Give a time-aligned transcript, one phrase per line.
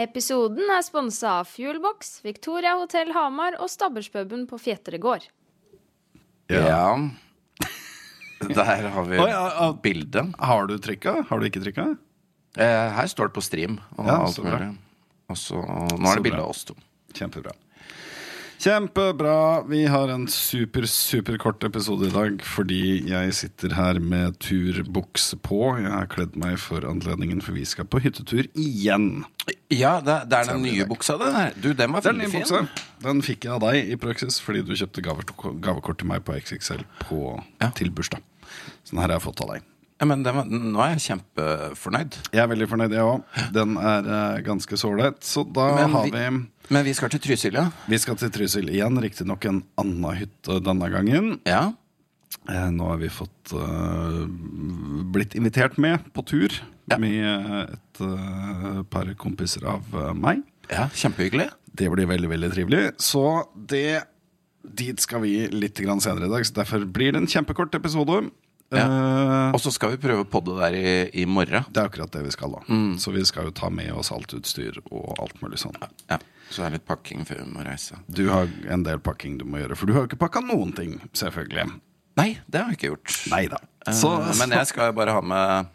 [0.00, 5.28] Episoden er sponsa av Fuelbox, Victoria Hotell Hamar og Stabburspuben på Fjetre gård.
[6.50, 6.96] Ja.
[8.58, 9.68] Der har vi Oi, ja, ja.
[9.84, 10.34] bildet.
[10.42, 11.20] Har du trykka?
[11.30, 11.86] Har du ikke trykka?
[12.58, 13.78] Eh, her står det på stream.
[13.96, 14.58] Og Ja, alt så bra.
[14.58, 14.72] mulig.
[15.30, 16.74] Og nå Så er det bilde av oss to.
[17.14, 17.54] Kjempebra.
[18.64, 19.62] Kjempebra.
[19.68, 22.78] Vi har en super, superkort episode i dag fordi
[23.10, 25.58] jeg sitter her med turbukse på.
[25.82, 29.26] Jeg har kledd meg for anledningen, for vi skal på hyttetur igjen.
[29.68, 31.52] Ja, det, det er den nye buksa, det der.
[31.60, 32.46] Du, den var Den veldig fin.
[32.46, 32.62] buksa
[33.04, 36.38] Den fikk jeg av deg i praksis fordi du kjøpte gavekort, gavekort til meg på
[36.40, 37.20] XXL på,
[37.60, 37.68] Ja.
[37.76, 38.24] til bursdag.
[38.84, 39.68] Så den her har jeg fått av deg.
[40.00, 42.16] Ja, men var, nå er jeg kjempefornøyd.
[42.34, 43.22] Jeg er veldig fornøyd, jeg òg.
[43.54, 44.90] Den er uh, ganske så.
[45.22, 47.70] Så da Men har vi- vi Men vi skal til Trysil, ja.
[47.88, 51.40] Vi skal til Trysil igjen, riktignok en annen hytte denne gangen.
[51.46, 51.72] ja.
[52.50, 54.26] Eh, nå har vi fått uh,
[55.14, 56.50] blitt invitert med på tur
[56.90, 56.98] Ja.
[56.98, 60.42] med et uh, par kompiser av eh, meg.
[60.68, 61.46] Ja, Kjempehyggelig.
[61.72, 62.82] Det blir veldig veldig trivelig.
[63.00, 64.02] Så det,
[64.66, 68.30] dit skal vi litt senere i dag, så derfor blir det en kjempekort episode.
[68.72, 71.64] Eh, Og så skal vi prøve på det der i, i morgen.
[71.70, 72.62] det er akkurat det vi skal, da.
[72.68, 72.96] Mm.
[72.98, 75.76] Så vi skal jo ta med oss alt utstyr og alt mulig sånn.
[76.10, 76.18] Ja,
[76.50, 77.96] Så er litt pakking før vi må reise.
[78.08, 80.72] Du har en del pakking du må gjøre, for du har jo ikke pakka noen
[80.74, 81.68] ting, selvfølgelig.
[82.16, 83.14] Nei, det har jeg ikke gjort.
[83.30, 83.58] Neida.
[83.92, 85.66] Så, Eh, men jeg skal jo bare ha med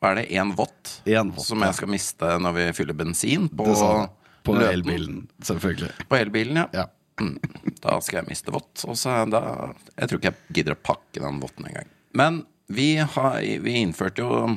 [0.00, 0.28] Hva er det?
[0.36, 1.00] Én vått?
[1.42, 4.10] Som jeg skal miste når vi fyller bensin på, Det.
[4.44, 5.90] På elbilen, selvfølgelig.
[6.08, 6.66] På elbilen, ja.
[6.72, 6.84] Ja.
[7.18, 7.38] Mm.
[7.80, 8.84] Da skal jeg miste vått.
[8.86, 11.88] Og så da Jeg tror ikke jeg gidder å pakke den votten engang.
[12.16, 14.56] Men vi, har, vi innførte jo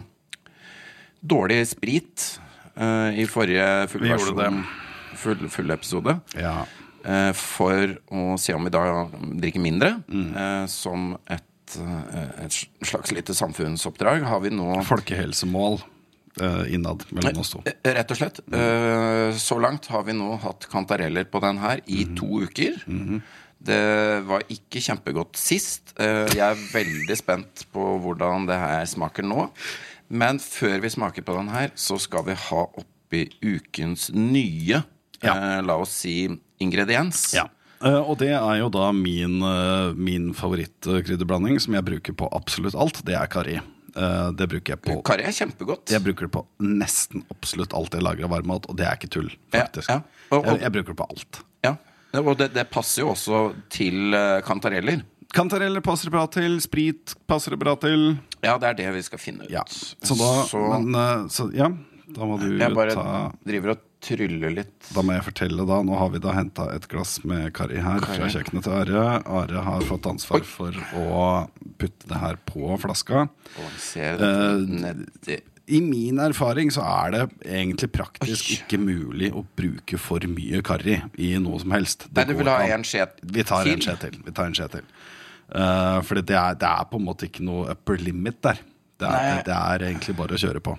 [1.19, 2.39] dårlig sprit
[2.79, 4.63] uh, i forrige full, versjon.
[5.19, 6.15] Full, full episode.
[6.39, 6.63] Ja.
[7.03, 9.97] Uh, for å se om vi da drikker mindre.
[10.07, 10.31] Mm.
[10.33, 15.81] Uh, som et, et slags lite samfunnsoppdrag har vi nå Folkehelsemål
[16.41, 17.61] eh, innad mellom oss to.
[17.83, 18.39] Rett og slett.
[18.49, 22.15] Eh, Så langt har vi nå hatt kantareller på den her i mm.
[22.17, 22.79] to uker.
[23.61, 25.93] Det var ikke kjempegodt sist.
[25.99, 29.49] Eh, Jeg er veldig spent på hvordan det her smaker nå.
[30.09, 34.83] Men før vi smaker på den her, så skal vi ha oppi ukens nye,
[35.21, 35.33] Ja.
[35.35, 36.29] eh, la oss si,
[36.61, 37.33] ingrediens.
[37.35, 37.47] Ja.
[37.83, 42.75] Eh, og det er jo da min, uh, min favorittkrydderblanding, som jeg bruker på absolutt
[42.75, 43.03] alt.
[43.05, 43.59] Det er karri.
[43.99, 45.89] Det bruker jeg på Karri er kjempegodt.
[45.91, 49.09] Jeg bruker det på nesten absolutt alt jeg lager av varmmat, og det er ikke
[49.11, 49.89] tull, Ja, faktisk.
[49.89, 50.01] ja.
[50.31, 51.39] Og- og- Jeg, jeg bruker det på alt.
[51.65, 51.75] Ja.
[52.17, 53.41] Og det, det passer jo også
[53.73, 55.03] til eh, kantareller.
[55.35, 58.15] Kantareller passer det bra til, sprit passer det bra til.
[58.41, 59.51] Ja, det er det vi skal finne ut.
[59.53, 59.61] Ja.
[59.69, 60.31] Så da,
[60.79, 61.69] Men, eh, så, ja,
[62.09, 64.89] da må du Jeg bare ta driver og tryller litt.
[64.95, 65.81] Da må jeg fortelle, da.
[65.85, 69.05] Nå har vi da henta et glass med karri her fra kjøkkenet til Are.
[69.27, 70.47] Are har fått ansvar Oi.
[70.47, 71.23] for å
[71.77, 73.27] putte det her på flaska.
[73.77, 78.57] Ser Eh, nedi I min erfaring så er det egentlig praktisk Oi.
[78.57, 82.07] ikke mulig å bruke for mye karri i noe som helst.
[82.15, 83.85] Nei, du vil ha en skje Vi tar en til?
[83.85, 84.19] skje til.
[84.25, 84.87] Vi tar en skje til.
[85.49, 88.61] Uh, fordi det er, det er på en måte ikke noe upper limit der.
[88.99, 90.75] Det er, det er egentlig bare å kjøre på.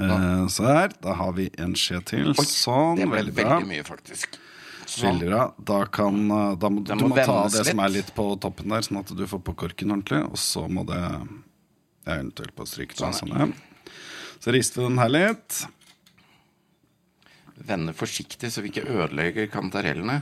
[0.00, 2.32] Uh, så her, da har vi en skje til.
[2.36, 3.56] sånn, Det ble veldig bra.
[3.56, 4.38] veldig mye, faktisk.
[4.86, 5.08] Sånn.
[5.10, 5.42] Veldig bra.
[5.72, 8.72] Da kan uh, da må, Du må ta det det som er litt på toppen
[8.72, 10.22] der, sånn at du får på korken ordentlig.
[10.30, 11.02] Og så må det
[12.06, 12.94] ja, eventuelt på stryk.
[12.96, 13.92] Da, Sånn, sånn, ja.
[14.40, 15.62] Så rister vi den her litt.
[17.66, 20.20] Vende forsiktig så vi ikke ødelegger kantarellene.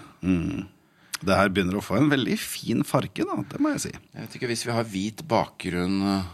[1.25, 3.37] Det her begynner å få en veldig fin farge, da.
[3.50, 3.93] Det må jeg si.
[4.15, 6.33] Jeg vet ikke, Hvis vi har hvit bakgrunn eh,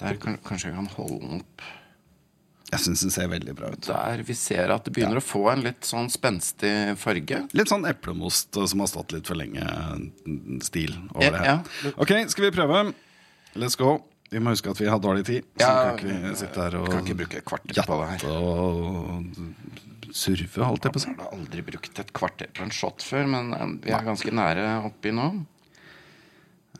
[0.00, 1.64] der, kan, kanskje jeg kan holde den opp
[2.72, 3.84] Jeg syns den ser veldig bra ut.
[3.90, 7.42] Der vi ser at det begynner å få en litt sånn spenstig farge.
[7.52, 9.60] Litt sånn eplemost uh, som har stått litt for lenge.
[9.60, 9.98] uh,
[10.64, 11.50] Stil over Ja, det her.
[11.52, 11.92] ja.
[12.00, 12.80] Ok, skal vi prøve?
[13.60, 13.98] Let's go.
[14.32, 15.44] Vi må huske at vi har dårlig tid.
[15.60, 18.08] Så Ja, kan ikke vi sitte her og kan ikke bruke et kvarter på det
[18.12, 18.22] her.
[18.32, 21.10] og surfe, holdt jeg på å si.
[21.12, 24.32] Jeg har aldri brukt et kvarter på en shot før, men eh, vi er ganske
[24.34, 25.26] nære oppi nå.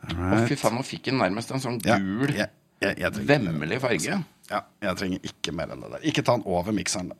[0.03, 2.49] Å, fy faen, nå fikk jeg nærmest en sånn Ja, gul, jeg,
[2.83, 3.29] jeg, jeg mer.
[3.37, 4.17] vemmelig farge.
[4.51, 6.03] Ja, jeg trenger ikke mer enn det der.
[6.11, 7.13] Ikke ta den over mikseren.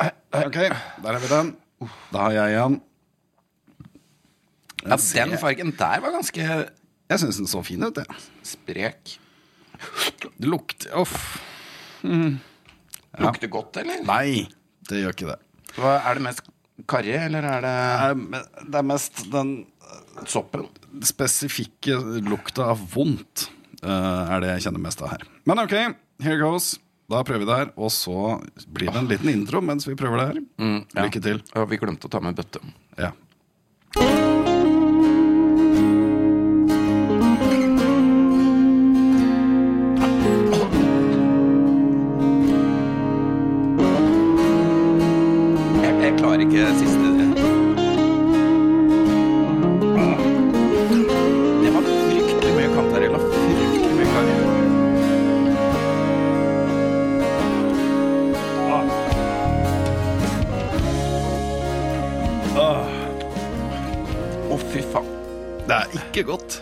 [0.00, 1.54] Ok, der har vi den.
[2.12, 2.76] Da har jeg igjen.
[4.84, 6.44] Ja, den fargen der var ganske
[7.10, 8.20] Jeg syns den så fin ut, jeg.
[8.46, 9.16] sprek.
[10.38, 11.14] Det lukter Uff.
[12.04, 14.02] Lukter godt, eller?
[14.06, 14.46] Nei,
[14.88, 15.38] det gjør ikke det.
[15.76, 16.42] Hva, er det mest
[16.90, 17.74] karri, eller er det
[18.20, 19.50] Det er Det er mest den
[20.26, 20.68] soppen?
[21.06, 21.94] spesifikke
[22.26, 23.44] lukta av vondt
[23.84, 25.26] uh, er det jeg kjenner mest av her.
[25.46, 25.74] Men ok,
[26.22, 26.72] here goes.
[27.10, 28.36] Da prøver vi det her, og så
[28.70, 30.42] blir det en liten intro mens vi prøver det her.
[30.94, 31.06] ja.
[31.06, 31.42] Lykke til.
[31.58, 32.62] Og vi glemte å ta med bøtte.
[32.98, 33.10] Ja.
[46.48, 47.08] Klarer ikke siste
[51.60, 54.36] Det var fryktelig mye kantarell og fryktelig mye karri.
[64.50, 65.06] Å, fy faen.
[65.68, 66.60] Det er ikke godt.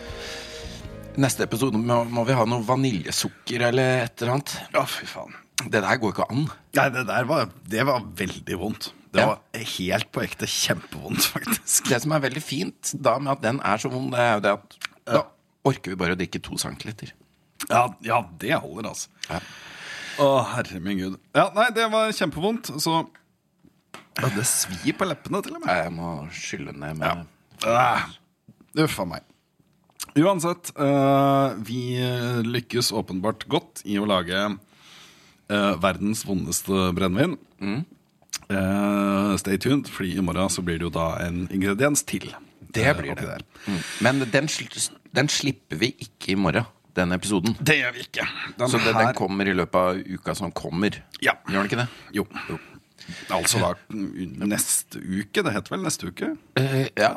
[1.19, 4.55] Neste episode må, må vi ha noe vaniljesukker eller et eller annet.
[4.77, 5.33] Å, fy faen.
[5.59, 6.45] Det der går ikke an.
[6.77, 8.93] Nei, det der var, det var veldig vondt.
[9.11, 9.25] Det Ja.
[9.25, 11.87] var helt på ekte kjempevondt, faktisk.
[11.89, 14.43] Det som er veldig fint da med at den er så vond, det er jo
[14.45, 14.77] det at
[15.09, 15.23] da
[15.65, 17.11] orker vi bare å drikke to centiliter.
[17.69, 19.07] Ja, ja det holder, altså.
[19.29, 19.39] Ja.
[20.19, 21.17] Å, herre min gud.
[21.33, 22.99] Ja, nei, det var kjempevondt, så
[24.19, 25.69] ja, Det svir på leppene, til og med.
[25.73, 27.25] Jeg må skylle ned med
[27.65, 28.05] Ah,
[28.77, 29.23] Uff a meg.
[30.19, 31.97] Uansett, eh, vi
[32.45, 34.35] lykkes åpenbart godt i å lage
[35.49, 37.37] eh, verdens vondeste brennevin.
[38.49, 42.31] Eh, stay tuned, fordi i morgen så blir det jo da en ingrediens til.
[42.73, 43.37] Det eh, blir det.
[43.67, 43.79] Mm.
[44.05, 44.49] Men den,
[45.15, 46.65] den slipper vi ikke i morgen,
[46.97, 47.53] den episoden.
[47.61, 48.25] Det gjør vi ikke.
[48.57, 50.97] Den Så det, her- den kommer i løpet av uka som kommer.
[51.21, 51.37] Ja.
[51.49, 51.87] Gjør den ikke det?
[52.17, 52.25] Jo.
[53.33, 53.73] Altså da
[54.45, 55.41] neste uke.
[55.41, 56.33] Det heter vel neste uke?
[56.59, 57.13] Uh, ja.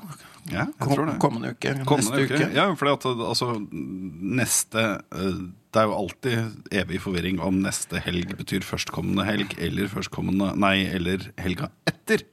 [0.50, 1.73] Ja, jeg Kom, kommende uke.
[1.87, 2.49] Kommende neste uke.
[2.56, 4.83] Ja, for altså neste
[5.15, 5.39] eh,
[5.71, 10.89] Det er jo alltid evig forvirring om neste helg betyr førstkommende helg eller førstkommende Nei,
[10.91, 12.27] eller helga etter.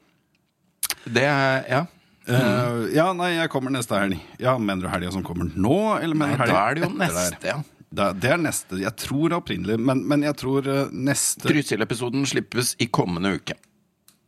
[1.05, 1.85] Det er Ja.
[2.29, 4.19] Uh, ja, nei, jeg kommer neste helg.
[4.37, 6.99] Ja, Mener du helga som kommer nå, eller mener du da er det jo etter
[6.99, 7.15] der?
[7.15, 7.61] neste, ja.
[7.89, 8.77] Det er neste.
[8.83, 13.55] Jeg tror opprinnelig, men, men jeg tror eh, neste Trysil-episoden slippes i kommende uke.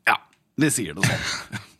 [0.10, 0.18] Ja,
[0.58, 1.62] vi sier det sånn.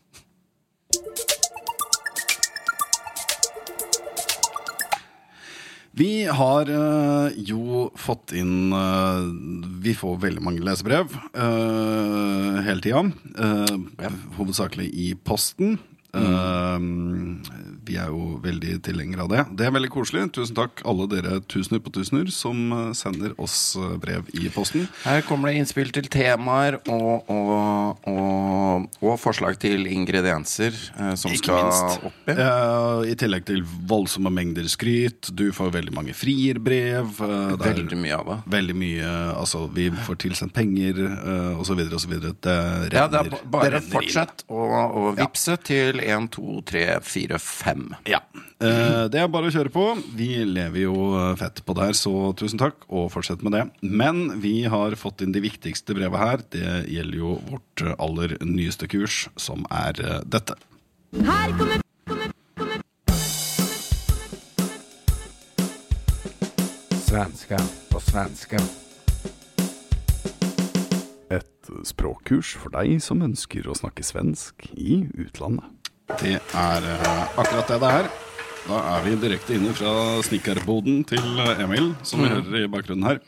[5.92, 9.26] Vi har eh, jo fått inn eh,
[9.84, 13.02] Vi får veldig mange lesebrev eh, hele tida.
[14.00, 14.12] Ja.
[14.38, 15.76] Hovedsakelig i posten.
[16.16, 16.78] Eh,
[17.84, 19.42] vi er jo veldig tilhengere av det.
[19.58, 20.24] Det er veldig koselig.
[20.36, 24.84] Tusen takk, alle dere tusener på tusener som eh, sender oss eh, brev i posten.
[25.04, 31.32] Her kommer det innspill til temaer og, og, og, og forslag til ingredienser eh, som
[31.34, 32.06] Ikke skal minst.
[32.10, 32.36] oppi.
[32.36, 35.32] Eh, I tillegg til voldsomme mengder skryt.
[35.34, 37.18] Du får veldig mange frierbrev.
[37.26, 38.38] eh, Veldig mye av det.
[38.58, 39.10] Veldig mye
[39.42, 42.12] Altså, vi får tilsendt penger, eh, osv., osv.
[42.22, 44.62] Det renner, Ja, det er bare det renner fortsett å,
[45.02, 47.71] å vippse til 1, 2, 3, 4, 5.
[48.08, 48.20] Ja.
[48.62, 49.84] Eh, det er bare å kjøre på.
[50.18, 53.64] Vi lever jo eh, fett på det her, så tusen takk, og fortsett med det.
[53.82, 56.44] Men vi har fått inn de viktigste brevet her.
[56.54, 59.98] Det gjelder jo vårt eh, aller nyeste kurs, som er
[60.28, 60.58] dette.
[61.26, 61.82] Her kommer
[67.12, 67.58] Svenska
[67.92, 68.56] på svenska.
[71.28, 75.81] Et språkkurs for deg som ønsker å snakke svensk i utlandet.
[76.20, 78.10] Det er eh, akkurat det det er.
[78.62, 79.92] Da er vi direkte inne fra
[80.26, 83.22] snikkerboden til eh, Emil, som vi hører i bakgrunnen her.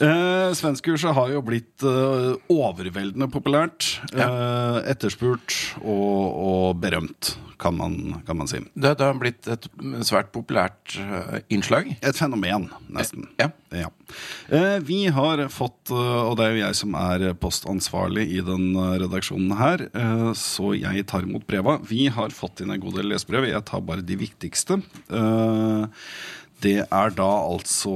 [0.00, 3.98] Eh, Svenskkurset har jo blitt eh, overveldende populært.
[4.14, 8.62] Eh, etterspurt og, og berømt, kan man, kan man si.
[8.72, 9.68] Det, det har blitt et
[10.08, 10.96] svært populært
[11.52, 11.92] innslag.
[12.00, 13.28] Et fenomen, nesten.
[13.40, 13.50] Ja.
[13.72, 13.88] Ja.
[14.52, 19.54] Eh, vi har fått, og det er jo jeg som er postansvarlig i den redaksjonen
[19.60, 21.78] her, eh, så jeg tar imot breva.
[21.88, 23.48] Vi har fått inn en god del lesebrev.
[23.48, 24.80] Jeg tar bare de viktigste.
[25.12, 26.02] Eh,
[26.62, 27.92] det er da altså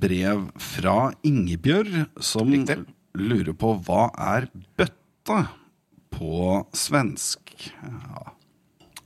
[0.00, 2.80] brev fra Ingebjørg, som Riktig.
[3.14, 4.48] lurer på hva er
[4.80, 5.42] bøtta
[6.14, 7.54] på svensk.
[7.84, 8.26] Ja.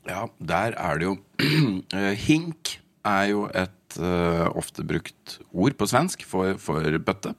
[0.04, 1.14] Ja, der er det jo
[1.96, 2.74] eh, Hink
[3.08, 7.34] er jo et uh, ofte brukt ord på svensk for, for bøtte.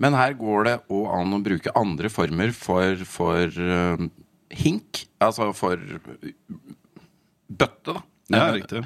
[0.00, 4.04] Men her går det òg an å bruke andre former for, for uh,
[4.52, 5.04] hink.
[5.24, 5.80] Altså for
[7.48, 8.00] bøtte, da.
[8.32, 8.84] Ja, riktig.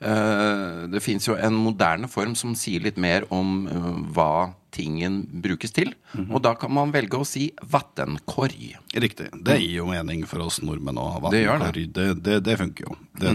[0.00, 5.24] Eh, det fins jo en moderne form som sier litt mer om eh, hva tingen
[5.42, 5.88] brukes til.
[6.30, 8.76] Og da kan man velge å si vattenkorg.
[9.02, 9.26] Riktig.
[9.42, 11.46] Det gir jo mening for oss nordmenn å ha Det det.
[11.50, 11.88] vattenkorg.
[11.96, 12.96] Det, det, det funker jo.
[13.18, 13.32] Det,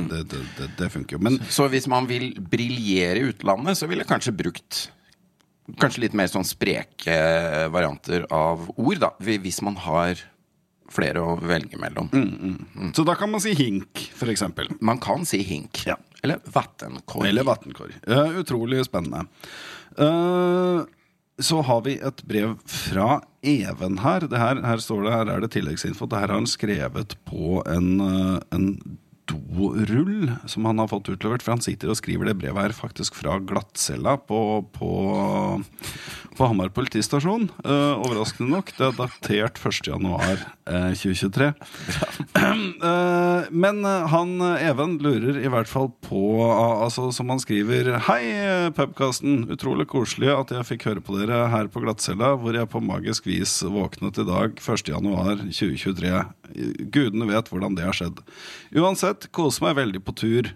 [0.80, 1.24] det, funker jo.
[1.28, 4.86] Men Så hvis man vil briljere i utlandet, så ville jeg kanskje brukt
[5.82, 7.14] Kanskje litt mer sånn spreke
[7.74, 9.08] varianter av ord, da.
[9.18, 10.20] Hvis man har
[10.96, 12.10] flere å velge mellom.
[12.96, 14.72] Så da kan man si hink, eksempel.
[14.80, 15.84] Man kan si hink.
[15.88, 15.98] Ja.
[16.24, 17.28] Eller vattenkorg.
[17.30, 17.98] Eller vattenkorg.
[18.40, 19.28] Utrolig spennende.
[20.00, 20.88] Uh,
[21.40, 24.26] så har vi et brev fra Even her.
[24.32, 26.08] Det her, her står det, her er det tilleggsinfo.
[26.10, 28.70] Det her har han skrevet på en, eh, en
[29.30, 31.44] dorull som han har fått utlevert.
[31.46, 34.40] For han sitter og skriver det brevet her faktisk fra glattcella på,
[34.76, 34.90] på,
[36.38, 37.50] på Hamar politistasjon.
[37.66, 38.74] Uh, overraskende nok.
[38.78, 41.52] Det er datert 1.1.2023.
[42.36, 42.84] Uh,
[43.52, 47.92] men eh, han eh, Even lurer i hvert fall på uh, Altså Som han skriver
[48.08, 48.22] Hei,
[48.76, 49.46] pubkasten.
[49.54, 53.28] Utrolig koselig at jeg fikk høre på dere her på glattcella, hvor jeg på magisk
[53.30, 56.12] vis våknet i dag 1.1.2023.
[56.94, 58.22] Gudene vet hvordan det har skjedd.
[58.76, 60.52] Uansett, koser meg veldig på tur.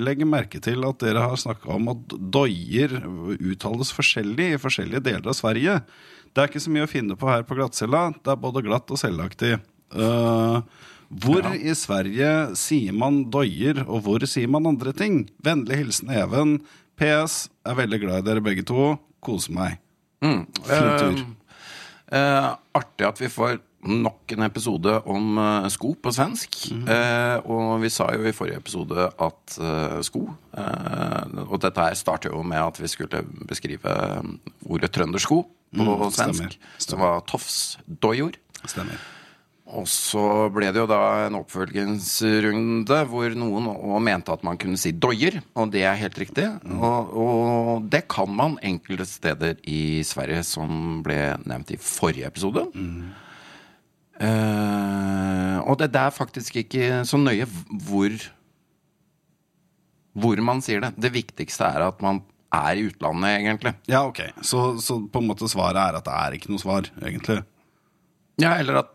[0.00, 2.94] Legger merke til at dere har snakka om at doier
[3.38, 5.80] uttales forskjellig i forskjellige deler av Sverige.
[6.30, 8.08] Det er ikke så mye å finne på her på glattcella.
[8.20, 9.56] Det er både glatt og selvaktig.
[9.90, 10.62] Uh,
[11.10, 15.24] hvor i Sverige sier man doier, og hvor sier man andre ting?
[15.42, 16.60] Vennlig hilsen Even.
[17.00, 17.48] PS.
[17.66, 18.92] Er veldig glad i dere begge to.
[19.24, 19.78] Koser meg.
[20.22, 20.46] Fin
[21.00, 21.24] tur.
[22.12, 26.58] Eh, artig at vi får nok en episode om eh, sko på svensk.
[26.76, 31.94] Eh, og vi sa jo i forrige episode at eh, sko eh, Og dette her
[31.96, 33.94] starter jo med at vi skulle beskrive
[34.68, 36.42] ordet trøndersko på Mm, svensk.
[36.42, 36.54] stemmer.
[36.82, 38.34] Som var tofsdojor.
[38.66, 38.98] Stemmer.
[39.70, 43.70] Og så ble det jo da en oppfølgingsrunde hvor noen
[44.02, 46.48] mente at man kunne si doier, og det er helt riktig.
[46.74, 52.66] Og, og det kan man enkelte steder i Sverige, som ble nevnt i forrige episode.
[54.20, 57.46] Eh, og det, det er faktisk ikke så nøye
[57.86, 58.18] hvor
[60.20, 60.94] hvor man sier det.
[60.98, 63.74] Det viktigste er at man er i utlandet, egentlig.
[63.88, 64.24] Ja, ok.
[64.42, 67.38] Så, så på en måte svaret er at det er ikke noe svar, egentlig.
[68.42, 68.90] Ja, eller at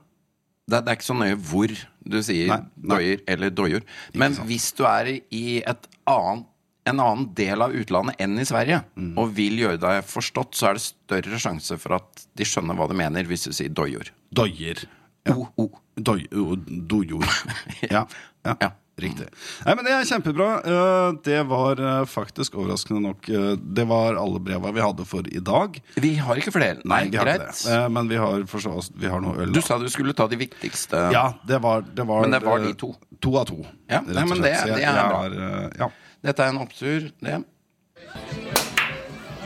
[0.67, 1.67] det, det er ikke så nøye hvor
[2.05, 2.89] du sier Nei, nei.
[2.97, 3.81] doier eller doior.
[4.13, 6.45] Men hvis du er i- i et annet,
[6.87, 9.17] en annen del av utlandet enn i Sverige, Mm.
[9.17, 12.87] og vil gjøre deg forstått, så er det større sjanse for at de skjønner hva
[12.87, 14.09] du mener hvis du sier doior.
[14.33, 14.83] Doier.
[15.25, 15.33] Ja.
[15.33, 15.71] O-o.
[15.97, 17.25] dojor.
[17.91, 18.05] ja,
[18.45, 18.55] ja.
[18.61, 18.69] Ja.
[18.97, 19.25] Riktig.
[19.65, 20.49] Nei, men Det er kjempebra.
[20.63, 25.27] Eh, Det var eh, faktisk overraskende nok eh, Det var alle breva vi hadde for
[25.27, 25.75] i dag.
[25.99, 26.79] Vi har ikke flere.
[26.87, 27.63] Nei, vi har ikke greit.
[27.65, 27.79] det.
[27.91, 29.51] Men vi har, forstå vi har noe øl.
[29.51, 31.09] Du sa du skulle ta de viktigste.
[31.11, 32.93] Ja, det var, det var Men det var de to.
[33.19, 33.59] To av to.
[33.89, 35.19] Ja, nei, men det- det er bra.
[35.27, 35.89] har, ja.
[36.23, 37.43] Dette er en opptur, det.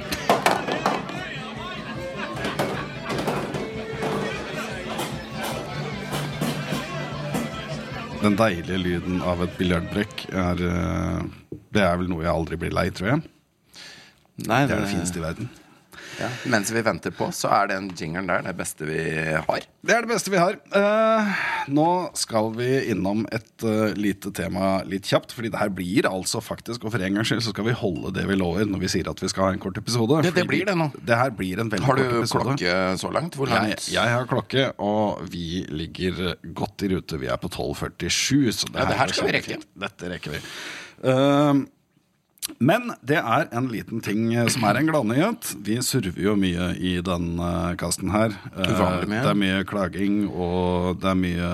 [8.23, 11.23] Den deilige lyden av et biljardbrekk er eh,
[11.73, 13.23] Det er vel noe jeg aldri blir lei, tror jeg.
[14.47, 15.49] Nei, Det er det fineste i verden.
[16.19, 16.27] Ja.
[16.51, 18.99] Mens vi venter på, så er den jingeren der det beste vi
[19.33, 19.63] har.
[19.83, 20.55] Det er det beste vi har.
[20.77, 21.31] Eh,
[21.73, 25.33] nå skal vi innom et uh, lite tema litt kjapt.
[25.35, 28.13] Fordi det her blir altså faktisk, og for en gangs skyld, så skal vi holde
[28.15, 30.21] det vi lover når vi sier at vi skal ha en kort episode.
[30.23, 30.91] Det- det blir det nå.
[31.03, 33.35] Det her blir en veldig Har du klokke så langt?
[33.35, 33.89] Hvor Jeg, langt?
[33.91, 37.17] jeg har klokke, og vi ligger godt i rute.
[37.19, 38.51] Vi er på 12.47.
[38.53, 39.59] Så det, Ja, det her skal vi rekke.
[39.75, 40.43] Dette rekker vi.
[41.03, 41.63] Eh,
[42.63, 45.53] men det er en liten ting eh, som er en gladnyhet.
[45.63, 48.35] Vi surver jo mye i den eh, kasten her.
[48.53, 48.73] Eh.
[49.03, 51.51] Det er mye klaging, og det er mye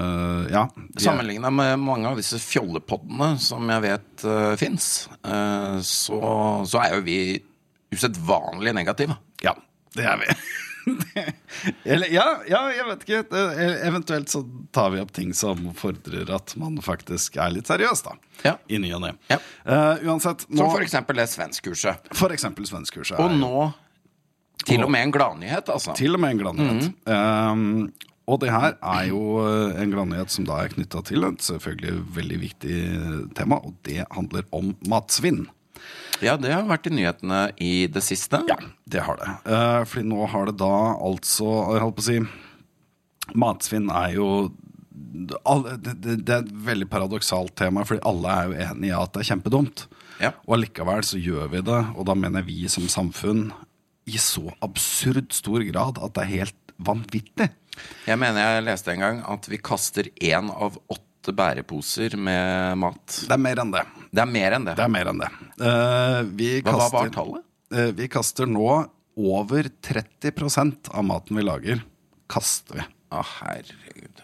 [0.49, 0.65] Ja.
[0.99, 5.07] Sammenligna med mange av disse fjollepoddene som jeg vet uh, fins,
[5.85, 6.19] så,
[6.67, 7.19] så er jo vi
[7.93, 9.15] usedvanlig negative.
[9.45, 9.53] Ja,
[9.95, 10.35] det er vi.
[11.91, 13.41] Eller, ja, ja, jeg vet ikke.
[13.87, 14.43] Eventuelt så
[14.75, 18.15] tar vi opp ting som fordrer at man faktisk er litt seriøs, da.
[18.45, 18.55] Ja.
[18.71, 19.13] I ny og ne.
[19.31, 19.39] Ja.
[19.67, 22.11] Uh, uansett, nå, Som for eksempel det svenskkurset.
[22.15, 23.19] for eksempel svenskkurset.
[23.19, 23.69] Og nå
[24.67, 25.95] til og med en gladnyhet, altså.
[25.97, 26.89] Til og med en gladnyhet.
[27.07, 27.91] Um,
[28.29, 32.03] og det her er jo eh, en gladnyhet som da er knytta til et selvfølgelig
[32.17, 32.75] veldig viktig
[33.37, 35.47] tema, og det handler om matsvinn.
[36.23, 38.41] Ja, det har vært i nyhetene i det siste.
[38.49, 38.57] Ja,
[38.89, 39.29] det har det.
[39.47, 42.19] Uh, fordi nå har det da altså Jeg holdt på å si
[43.39, 44.29] Matsvinn er jo
[44.99, 49.29] det, er et veldig paradoksalt tema, fordi alle er jo enige i at det er
[49.31, 49.85] kjempedumt.
[50.19, 50.33] Ja.
[50.47, 53.49] Og allikevel så gjør vi det, og da mener vi som samfunn
[54.09, 57.49] i så absurd stor grad at det er helt vanvittig.
[58.09, 63.17] Jeg mener jeg leste en gang at vi kaster én av åtte bæreposer med mat.
[63.27, 63.83] Det er mer enn det.
[64.09, 64.77] Det er mer enn det.
[64.79, 65.29] Det er mer enn det.
[65.59, 67.45] Uh, vi Hva var tallet?
[67.73, 68.69] Uh, vi kaster nå
[69.19, 71.83] over 30% av maten vi lager,
[72.31, 72.87] kaster vi.
[73.09, 74.23] Å, herregud.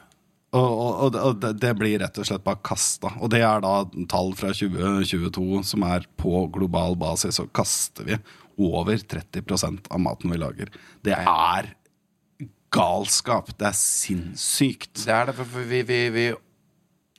[0.56, 3.12] Og, og, og, det blir rett og slett bare kasta.
[3.20, 8.20] Og det er da tall fra 2022 som er på global basis, så kaster vi
[8.56, 10.72] over 30% av maten vi lager.
[11.04, 11.74] Det er
[12.76, 13.52] galskap.
[13.58, 15.04] Det er sinnssykt.
[15.04, 16.26] Det er det, for vi, vi, vi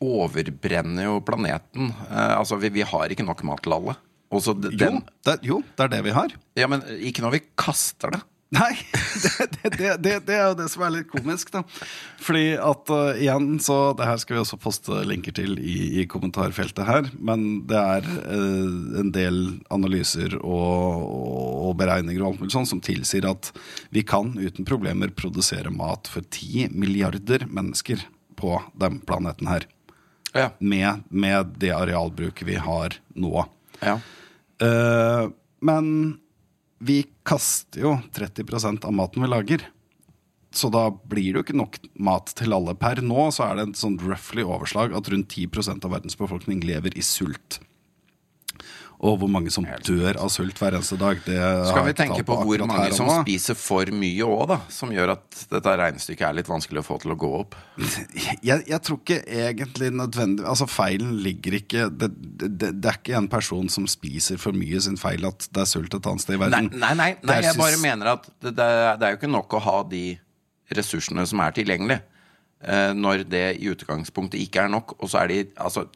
[0.02, 1.92] overbrenner jo planeten.
[2.10, 3.96] Eh, altså, vi, vi har ikke nok mat til alle.
[4.34, 6.32] Og så Jo det, jo, det er det vi har.
[6.58, 8.24] Ja, men ikke når vi kaster det.
[8.54, 8.76] Nei,
[9.56, 11.64] det, det, det, det, er jo det som er litt komisk, da.
[12.22, 16.04] Fordi at uh, igjen, så det her skal vi også poste linker til i, i
[16.10, 17.10] kommentarfeltet her.
[17.18, 19.40] Men det er uh, en del
[19.74, 21.02] analyser og,
[21.66, 23.50] og beregninger og alt mulig sånn som tilsier at
[23.94, 28.06] vi kan uten problemer produsere mat for 10 milliarder mennesker
[28.38, 29.66] på den planeten her.
[30.34, 30.50] Ja.
[30.58, 33.46] Med, med det arealbruket vi har nå.
[33.80, 33.98] ja.
[34.56, 35.28] Uh,
[35.60, 36.18] men
[36.78, 39.64] vi kaster jo 30% av maten vi lager.
[40.56, 42.76] Så da blir det jo ikke nok mat til alle.
[42.78, 46.62] Per nå så er det et sånn roughly overslag at rundt 10% av verdens befolkning
[46.64, 47.58] lever i sult.
[49.04, 51.36] Og hvor mange som dør av sult hver eneste dag, det
[51.68, 54.58] Skal vi tenke på, på hvor mange som spiser for mye òg, da?
[54.72, 57.58] Som gjør at dette regnestykket er litt vanskelig å få til å gå opp?
[58.48, 63.18] jeg, jeg tror ikke egentlig nødvendig Altså Feilen ligger ikke det, det, det er ikke
[63.20, 66.38] en person som spiser for mye sin feil at det er sult et annet sted
[66.38, 66.70] i verden.
[66.72, 68.54] nei, nei, nei, nei jeg bare mener at er,
[68.96, 70.04] det er jo ikke nok å ha de
[70.76, 72.02] ressursene som er tilgjengelige,
[72.64, 74.96] eh, når det i utgangspunktet ikke er nok.
[75.00, 75.86] Og så er de Altså,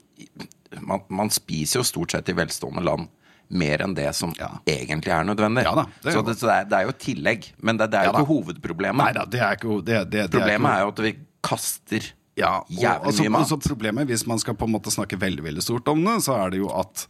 [0.81, 3.09] man, man spiser jo stort sett i velstående land
[3.51, 4.53] mer enn det som Ja.
[4.71, 5.65] egentlig er nødvendig.
[5.67, 7.49] Ja da, det er så det, så det, er, det er jo tillegg.
[7.59, 9.03] Men det, er jo ja, ikke hovedproblemet.
[9.03, 11.13] Nei da, det er ikke det, det, det Problemet ikke, er jo at vi
[11.43, 12.07] kaster
[12.39, 13.41] ja, og, jævlig altså, mye mat.
[13.43, 16.37] altså problemet, Hvis man skal på en måte snakke veldig veldig stort om det, så
[16.45, 17.03] er det jo at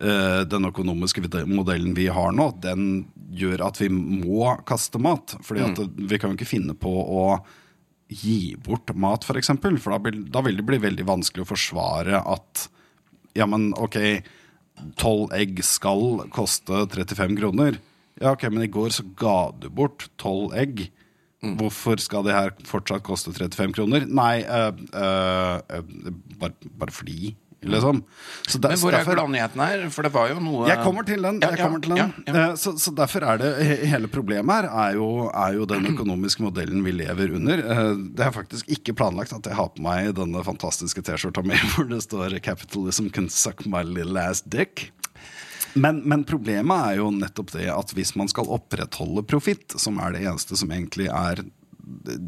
[0.00, 2.88] eh, den økonomiske modellen vi har nå, den
[3.36, 5.36] gjør at vi må kaste mat.
[5.44, 6.08] Fordi at Mm.
[6.08, 7.26] vi kan jo ikke finne på å
[8.08, 9.28] gi bort mat, f.eks.
[9.28, 12.66] For, eksempel, for da, da vil det bli veldig vanskelig å forsvare at
[13.38, 13.96] Ja, men ok,
[15.00, 17.78] tolv egg skal koste 35 kroner.
[18.20, 20.90] Ja, ok, men i går så ga du bort tolv egg.
[21.42, 21.56] Mm.
[21.58, 24.04] Hvorfor skal det her fortsatt koste 35 kroner?
[24.06, 27.32] Nei, øh, øh, øh, bare, bare fordi,
[27.62, 28.02] liksom.
[28.46, 29.88] Så der- Men hvor er derfor- gladnyheten her?
[29.90, 31.40] For det var jo noe jeg kommer til den.
[31.40, 32.12] Ja, kommer til den.
[32.26, 36.40] Eh, Så, så derfor er det hele problemet her er jo, er jo den økonomiske
[36.42, 37.58] modellen vi lever under.
[37.58, 41.54] Eh, Det er faktisk ikke planlagt at jeg har på meg denne fantastiske T-skjorta mi
[41.76, 44.90] hvor det står 'Capitalism can suck my little ass dick'.
[45.74, 50.12] Men, men problemet er jo nettopp det at hvis man skal opprettholde profitt, som er
[50.12, 51.44] det eneste som egentlig er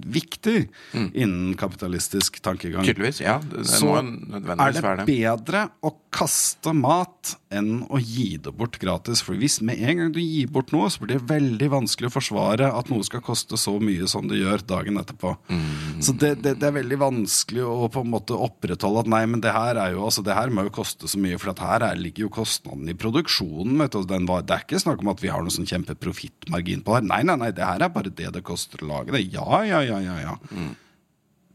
[0.07, 3.21] viktig innen kapitalistisk tankegang, Tydeligvis.
[3.23, 8.79] Ja, det, det så er det bedre å kaste mat enn å gi det bort
[8.83, 9.23] gratis.
[9.25, 12.15] For hvis med en gang du gir bort noe, så blir det veldig vanskelig å
[12.15, 15.35] forsvare at noe skal koste så mye som det gjør dagen etterpå.
[15.49, 16.03] Mm.
[16.05, 19.55] Så det, det, er veldig vanskelig å på en måte opprettholde at nei, men det
[19.55, 22.01] her er jo altså, det her må jo koste så mye, for at her er,
[22.01, 23.79] ligger jo kostnaden i produksjonen.
[23.83, 26.85] Vet du, den var, det er ikke snakk om at vi har noen sånn kjempeprofittmargin
[26.85, 27.09] på det her.
[27.11, 29.25] Nei, nei, nei, det her er bare det det koster å lage det.
[29.35, 30.39] Ja, ja, ja, ja, ja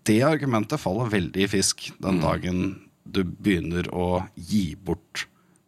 [0.10, 1.98] det argumentet faller veldig i fisk Mm.
[2.06, 2.62] den dagen
[3.10, 5.26] du begynner å gi bort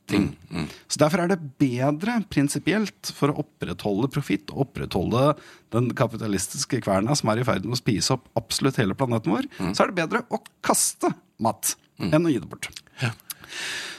[0.08, 0.32] ting.
[0.52, 5.36] Mm, Så Derfor er det bedre prinsipielt for å opprettholde profitt og opprettholde
[5.72, 9.46] den kapitalistiske kverna som er i ferd med å spise opp absolutt hele planeten vår,
[9.60, 9.74] Mm.
[9.76, 12.68] så er det bedre å kaste mat enn å gi det bort.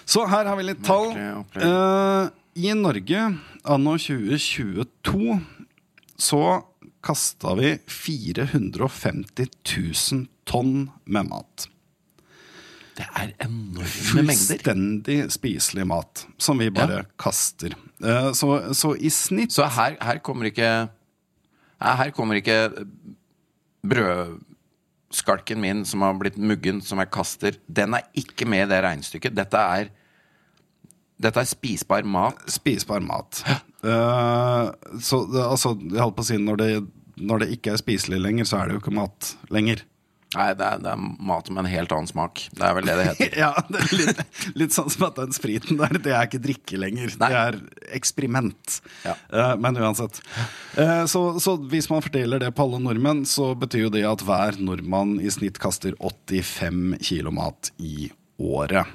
[0.04, 1.14] Så her har vi litt tall.
[1.56, 2.30] Uh.
[2.56, 5.40] I Norge anno 2022
[6.18, 6.64] så
[7.02, 9.48] kasta vi 450
[10.12, 11.68] 000 tonn med mat.
[12.96, 14.58] Det er enorme mengder.
[14.60, 17.74] Fullstendig spiselig mat som vi bare kaster.
[18.04, 20.68] Eh, så, så i snitt Så her, her kommer ikke
[21.82, 22.70] Her her kommer ikke
[23.82, 27.56] brødskalken min som har blitt muggen, som jeg kaster.
[27.66, 29.34] Den er ikke med i det regnestykket.
[29.34, 29.90] Dette er
[31.22, 32.44] Dette er spisbar mat.
[32.50, 33.42] spisbar mat.
[33.82, 36.68] Eh, så altså, jeg holdt på å si når det,
[37.22, 39.82] når det ikke er spiselig lenger, så er det jo ikke mat lenger.
[40.32, 42.40] Nei, det er, det er mat med en helt annen smak.
[42.56, 43.34] Det er vel det det heter.
[43.42, 44.22] Ja, det er litt,
[44.56, 47.12] litt sånn som at den spriten der, det er ikke drikke lenger.
[47.20, 47.28] Nei.
[47.28, 47.58] Det er
[47.98, 48.78] eksperiment.
[49.04, 49.12] Ja.
[49.28, 50.22] Uh, men uansett.
[50.78, 54.24] Uh, så, så hvis man fordeler det på alle nordmenn, så betyr jo det at
[54.24, 58.08] hver nordmann i snitt kaster 85 kilo mat i
[58.40, 58.88] året.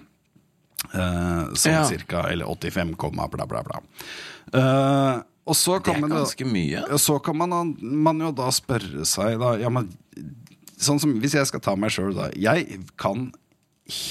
[0.89, 1.85] Uh, sånn Ja.
[1.85, 2.25] cirka.
[2.33, 3.83] Eller 85, bla, bla, bla.
[4.53, 6.83] Eh, og så Det er er man ganske mye.
[6.99, 9.89] Så kan man, man jo da spørre seg da, ja, men,
[10.77, 12.27] Sånn som hvis jeg skal ta meg sjøl, da.
[12.37, 13.31] Jeg kan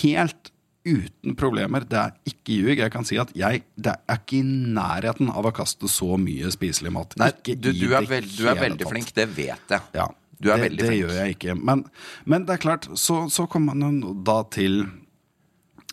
[0.01, 0.51] helt
[0.87, 4.47] uten problemer, det er ikke ljug, jeg kan si at jeg det er ikke i
[4.47, 7.17] nærheten av å kaste så mye spiselig mat.
[7.19, 9.83] Nei, du, du, er veld, du er veldig flink, det vet jeg.
[9.97, 11.55] Ja, Du det, det gjør jeg ikke.
[11.59, 11.87] Men,
[12.29, 14.85] men det er klart, så, så kommer man da til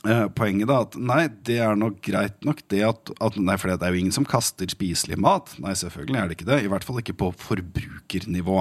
[0.08, 0.82] eh, poenget, da.
[0.86, 4.00] At nei, det er nok greit nok det at, at Nei, for det er jo
[4.02, 5.54] ingen som kaster spiselig mat.
[5.64, 6.60] Nei, selvfølgelig er det ikke det.
[6.66, 8.60] I hvert fall ikke på forbrukernivå.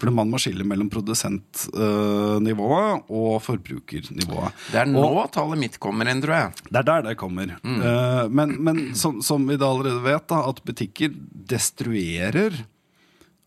[0.00, 4.52] For man må skille mellom produsentnivået og forbrukernivået.
[4.72, 6.52] Det er nå Og- tallet mitt kommer inn, tror jeg.
[6.70, 7.56] det er der det kommer.
[7.64, 11.08] Eh, men men som, som vi da allerede vet, da, at butikker
[11.48, 12.52] destruerer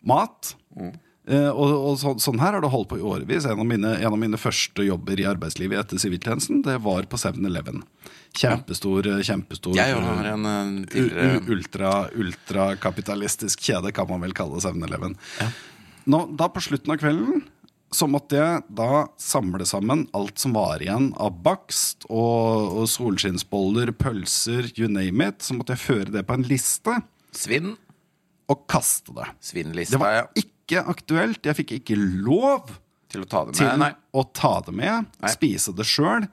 [0.06, 0.56] mat.
[0.80, 0.92] Eh,
[1.28, 3.46] og og så, sånn her har det holdt på i årevis.
[3.46, 7.20] En av, mine, en av mine første jobber i arbeidslivet etter siviltjenesten, det var på
[7.20, 7.82] 7-Eleven.
[8.38, 14.62] Kjempestor, eh, kjempestor Jeg har en eh, tidligere ultra, ultrakapitalistisk kjede, kan man vel kalle
[14.64, 15.18] 7-Eleven.
[16.08, 17.44] Nå, Da på slutten av kvelden
[17.96, 23.94] så måtte jeg da samle sammen alt som var igjen av bakst og, og solskinnsboller,
[23.96, 25.40] pølser, you name it.
[25.48, 26.98] Så måtte jeg føre det på en liste
[27.32, 27.78] Svinn.
[28.52, 29.30] og kaste det.
[29.96, 30.26] Det var ja.
[30.68, 31.48] Ikke aktuelt.
[31.48, 32.76] Jeg fikk ikke lov
[33.08, 33.80] til å ta det med.
[33.86, 33.94] Nei.
[34.12, 35.32] å ta det med, Nei.
[35.32, 36.28] spise det sjøl,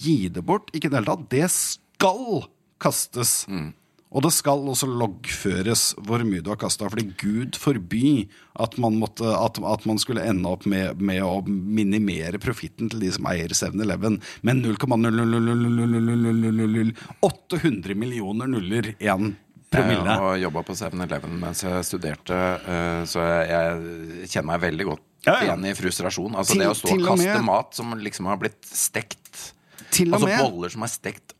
[0.00, 0.72] gi det bort.
[0.72, 1.28] Ikke i det hele tatt.
[1.30, 2.46] Det skal
[2.82, 3.42] kastes.
[3.52, 3.70] Mm.
[4.12, 6.84] Og det skal også loggføres hvor mye du har kasta.
[6.92, 8.28] Fordi Gud forby
[8.60, 13.00] at man, måtte, at, at man skulle ende opp med, med å minimere profitten til
[13.04, 16.92] de som eier 7-Eleven med 0,0000000
[17.24, 19.32] 800 millioner nuller én
[19.72, 20.04] promille.
[20.06, 22.38] Jeg har jobba på 7-Eleven mens jeg studerte,
[22.74, 25.42] eh, så jeg, kjenner meg veldig godt Ja, ja.
[25.46, 26.34] igjen i frustrasjon.
[26.38, 29.52] Altså Til- det å stå og kaste mat som liksom har blitt stekt.
[29.92, 31.34] Til Altså boller som er stekt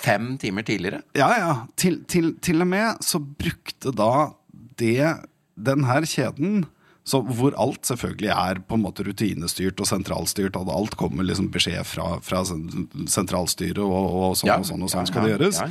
[0.00, 1.02] fem timer tidligere.
[1.14, 1.54] Ja, ja.
[1.76, 4.32] Til, til, til og med så brukte da
[4.80, 5.26] det
[5.60, 6.62] den her kjeden
[7.10, 11.50] så hvor alt selvfølgelig er på en måte rutinestyrt og sentralstyrt, og alt kommer liksom
[11.52, 15.34] beskjed fra, fra sentralstyret, og, og sånn Ja, og sånn og ja, sånn skal det
[15.34, 15.62] gjøres.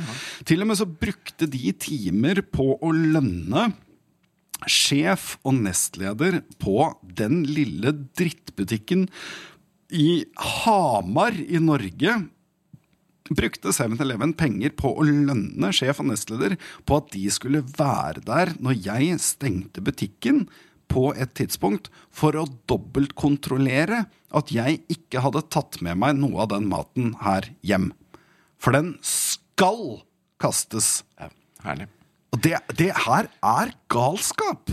[0.48, 3.70] Til og med så brukte de timer på å lønne
[4.68, 9.06] sjef og nestleder på den lille drittbutikken
[9.96, 12.18] i Hamar i Norge.
[13.30, 18.56] Brukte 7-Eleven penger på å lønne sjef og nestleder på at de skulle være der
[18.58, 20.44] når jeg stengte butikken
[20.90, 24.04] på et tidspunkt for å dobbeltkontrollere
[24.36, 27.90] at jeg ikke hadde tatt med meg noe av den maten her hjem.
[28.60, 30.00] For den skal
[30.42, 31.00] kastes.
[31.20, 31.30] Ja,
[31.64, 31.88] herlig.
[32.30, 34.70] Og det, det her er galskap!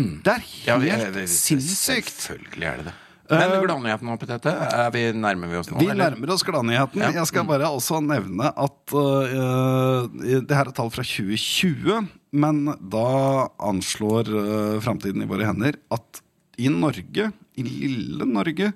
[0.00, 2.14] Det er Ja, helt det, jeg- sinnssykt.
[2.28, 2.94] Selvfølgelig er det det.
[3.30, 4.52] Men gladnyheten nå, Petete?
[4.94, 5.78] vi, nærmer vi oss nå?
[5.78, 6.10] Vi eller?
[6.16, 6.98] nærmer oss gladnyheten.
[7.04, 7.10] Ja.
[7.14, 12.62] Jeg skal bare også nevne at uh, det her er tall fra 2020, men
[12.92, 16.22] da anslår uh, framtiden i våre hender at
[16.60, 18.72] i Norge, i lille Norge,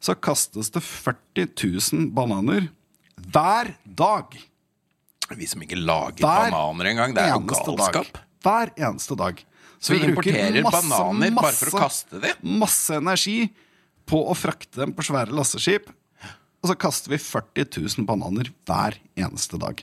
[0.00, 1.46] så kastes det 40
[1.92, 2.70] 000 bananer
[3.30, 4.34] hver dag.
[5.36, 7.14] Vi som ikke lager Hver bananer engang.
[7.14, 8.10] Det er jo galskap.
[8.10, 8.22] Dag.
[8.42, 9.44] Hver eneste dag.
[9.80, 12.56] Så vi vi importerer masse, bananer bare for å kaste dem?
[12.60, 13.38] Masse energi
[14.10, 15.88] på å frakte dem på svære lasteskip.
[16.60, 19.80] Og så kaster vi 40 000 bananer hver eneste dag.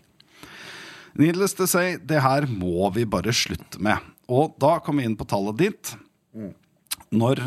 [1.18, 3.98] Needless to say, det her må vi bare slutte med.
[4.30, 5.96] Og da kommer vi inn på tallet ditt.
[7.12, 7.42] Når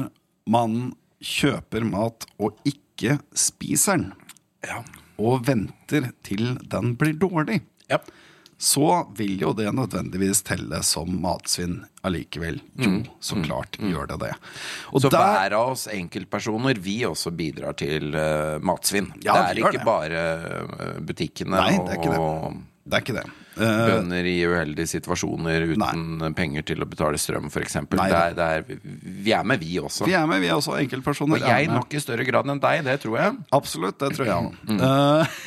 [0.51, 0.79] man
[1.23, 4.13] kjøper mat og ikke spiser den,
[4.67, 4.83] Ja.
[5.21, 7.99] og venter til den blir dårlig, Ja.
[8.59, 12.61] så vil jo det nødvendigvis telle som matsvinn allikevel.
[12.79, 14.35] Jo, så klart gjør det det.
[14.93, 15.03] Og Mm.
[15.03, 19.13] Så der- hver av oss enkeltpersoner, vi også bidrar til uh, matsvinn.
[19.23, 19.85] Ja, det er ikke det.
[19.85, 20.21] bare
[20.95, 23.25] eh, butikkene Nei, det er ikke og Det er ikke det.
[23.61, 27.77] Eh, bønder i uheldige situasjoner uten penger til å betale strøm, f.eks.
[27.99, 28.79] Nei, Det det
[29.27, 30.07] vi er med, vi også.
[30.09, 31.43] vi er med, vi også enkeltpersoner.
[31.43, 33.37] Og jeg nok i større grad enn deg, det tror jeg.
[33.59, 34.57] Absolutt, det tror jeg òg.
[34.71, 34.81] Mm.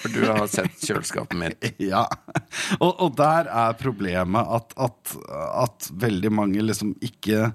[0.03, 1.69] For du har sett kjøleskapet mitt.
[1.93, 2.05] Ja,
[2.77, 5.15] og, og der er problemet at, at,
[5.65, 7.49] at veldig mange liksom ikke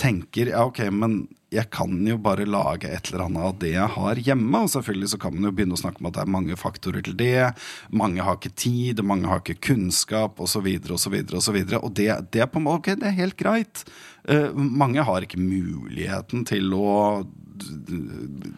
[0.00, 3.88] tenker Ja, ok, men jeg kan jo bare lage et eller annet av det jeg
[3.96, 4.62] har hjemme.
[4.64, 7.04] Og selvfølgelig så kan man jo begynne å snakke om at det er mange faktorer
[7.04, 7.50] til det.
[7.92, 10.68] Mange har ikke tid, mange har ikke kunnskap osv.
[10.96, 11.18] osv.
[11.36, 11.58] osv.
[11.82, 13.84] Og det, det er på en måte ok, det er helt greit.
[14.24, 16.88] Uh, mange har ikke muligheten til å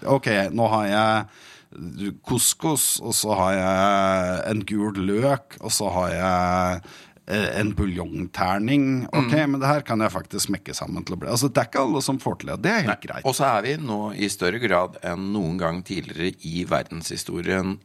[0.09, 6.13] Ok, nå har jeg couscous, og så har jeg en gul løk, og så har
[6.15, 6.95] jeg
[7.27, 9.07] en buljongterning.
[9.17, 11.71] Ok, men det her kan jeg faktisk smekke sammen til å bli Altså, Det er
[11.71, 12.59] ikke alle som får til det.
[12.67, 13.25] Det er helt greit.
[13.25, 17.79] Og så er vi nå i større grad enn noen gang tidligere i verdenshistorien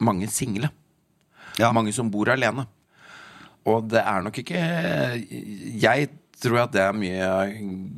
[0.00, 0.70] mange single.
[1.60, 1.70] Ja.
[1.72, 2.66] Mange som bor alene.
[3.66, 4.60] Og det er nok ikke
[5.82, 7.28] Jeg tror at det er mye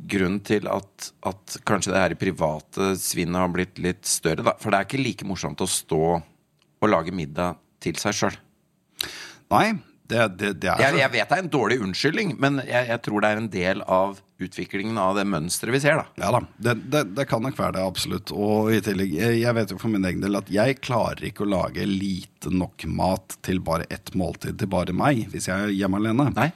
[0.09, 4.45] grunn til at, at kanskje det her i private svinnet har blitt litt større.
[4.47, 4.55] Da.
[4.59, 6.03] For det er ikke like morsomt å stå
[6.79, 8.37] og lage middag til seg sjøl.
[9.51, 9.65] Nei,
[10.09, 13.01] det, det, det er Jeg, jeg vet det er en dårlig unnskyldning, men jeg, jeg
[13.05, 15.99] tror det er en del av utviklingen av det mønsteret vi ser.
[15.99, 18.31] da Ja da, det, det, det kan nok være det, absolutt.
[18.31, 21.51] Og i tillegg, jeg, vet jo for min egen del at jeg klarer ikke å
[21.51, 25.99] lage lite nok mat til bare ett måltid til bare meg, hvis jeg er hjemme
[25.99, 26.29] alene.
[26.37, 26.51] Nei.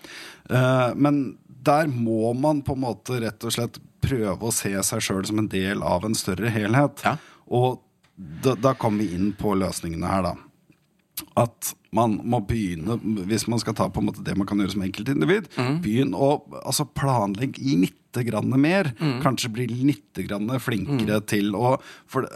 [0.47, 1.23] Uh, men
[1.63, 5.43] der må man på en måte rett og slett prøve å se seg sjøl som
[5.43, 7.03] en del av en større helhet.
[7.05, 7.17] Ja.
[7.51, 7.83] Og
[8.15, 10.33] da, da kommer vi inn på løsningene her, da.
[11.37, 12.97] At man må begynne,
[13.29, 15.81] hvis man skal ta på en måte det man kan gjøre som enkeltindivid, Mm.
[15.83, 18.93] begynn å altså, planlegge litt grann mer.
[18.99, 19.21] Mm.
[19.21, 22.27] Kanskje bli litt grann flinkere til å for,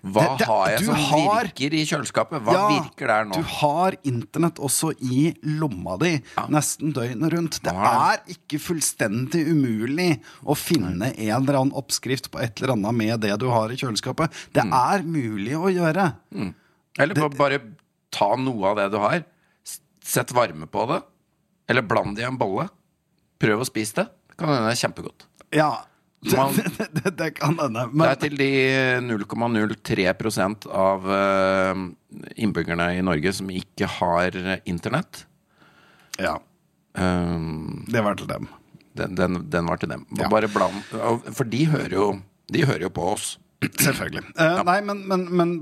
[0.00, 2.40] Hva Det- det- har jeg som har- virker i kjøleskapet?
[2.44, 3.32] Hva Ja, virker der nå?
[3.34, 7.60] Du har internett også i lomma di nesten døgnet rundt.
[7.60, 12.94] Det er ikke fullstendig umulig å finne en eller annen oppskrift på et eller annet
[12.94, 14.30] med det du har i kjøleskapet.
[14.52, 14.72] Det Mm.
[14.72, 16.14] er mulig å gjøre.
[16.96, 17.60] Eller det, bare
[18.14, 19.22] ta noe av det du har,
[20.04, 21.02] sett varme på det,
[21.68, 22.68] eller bland det i en bolle.
[23.38, 24.06] Prøv å spise det.
[24.32, 25.26] Det kan hende det er kjempegodt.
[25.54, 25.70] Ja,
[26.28, 27.84] det, Man- det, det, det kan hende.
[27.92, 28.48] Det er til de
[29.06, 31.82] 0,03 av eh,
[32.42, 35.24] innbyggerne i Norge som ikke har internett.
[36.18, 36.38] ja,
[36.98, 38.48] Um, det var til dem.
[38.98, 40.00] den, den, den var til dem.
[40.18, 40.26] Ja.
[40.32, 40.80] Bare bland
[41.36, 42.06] For de hører jo,
[42.50, 43.26] de hører jo på oss.
[43.58, 44.22] Selvfølgelig.
[44.38, 45.52] Eh, Nei, men, men, men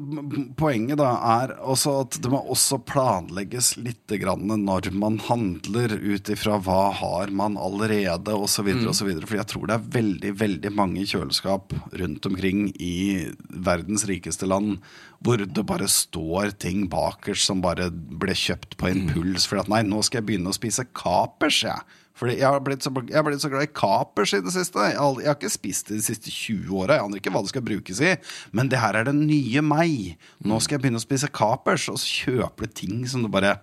[0.58, 6.28] poenget da er også at det må også planlegges litt grann når man handler ut
[6.32, 8.68] ifra hva har man allerede, osv.
[8.68, 8.90] Mm.
[8.92, 9.12] osv.
[9.24, 14.76] For jeg tror det er veldig, veldig mange kjøleskap rundt omkring i verdens rikeste land
[15.24, 19.48] hvor det bare står ting bakerst som bare ble kjøpt på impuls.
[19.48, 22.02] For at nei, nå skal jeg begynne å spise kapers, jeg.
[22.16, 24.80] Fordi jeg har, blitt så, jeg har blitt så glad i kapers i det siste.
[24.88, 26.96] Jeg har, jeg har ikke spist det de siste 20 åra.
[26.96, 28.14] Jeg aner ikke hva det skal brukes i.
[28.56, 30.14] Men det her er det nye meg.
[30.40, 33.58] Nå skal jeg begynne å spise kapers, og så kjøper du ting som du bare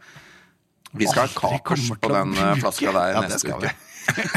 [0.94, 3.72] Vi skal ha kapers på den eh, flaska der Ja, neste uke.
[3.72, 3.74] vi.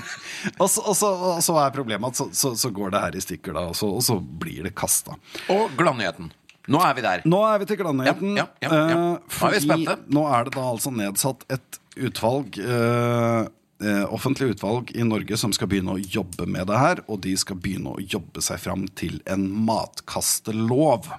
[0.63, 3.23] og, så, og, så, og så er problemet at så, så, går det her i
[3.25, 5.19] stykker, da, og så, og så blir det kasta.
[5.53, 6.33] Og gladnyheten.
[6.73, 7.27] Nå er vi der.
[7.29, 8.33] Nå er vi til gladnyheten.
[8.41, 9.99] Ja, ja, ja, eh, Nå er vi spente.
[10.09, 13.45] nå er det da altså nedsatt et utvalg eh,
[13.83, 17.03] eh, Offentlig utvalg i Norge som skal begynne å jobbe med det her.
[17.07, 21.11] Og de skal begynne å jobbe seg fram til en matkastelov.